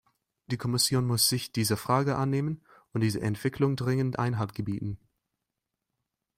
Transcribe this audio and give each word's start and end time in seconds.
Die 0.47 0.57
Kommission 0.57 1.05
muss 1.05 1.29
sich 1.29 1.51
dieser 1.51 1.77
Frage 1.77 2.15
annehmen 2.15 2.63
und 2.91 3.01
dieser 3.01 3.21
Entwicklung 3.21 3.75
dringend 3.75 4.17
Einhalt 4.17 4.55
gebieten. 4.55 4.97